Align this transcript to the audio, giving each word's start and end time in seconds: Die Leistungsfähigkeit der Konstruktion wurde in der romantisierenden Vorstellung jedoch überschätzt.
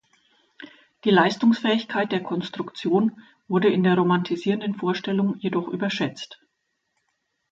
Die 1.03 1.11
Leistungsfähigkeit 1.11 2.11
der 2.11 2.23
Konstruktion 2.23 3.21
wurde 3.47 3.67
in 3.71 3.83
der 3.83 3.95
romantisierenden 3.95 4.73
Vorstellung 4.73 5.37
jedoch 5.37 5.67
überschätzt. 5.67 6.39